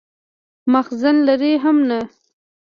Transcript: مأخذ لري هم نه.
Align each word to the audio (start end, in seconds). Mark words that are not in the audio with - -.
مأخذ 0.71 1.01
لري 1.25 1.53
هم 1.63 1.77
نه. 1.89 2.09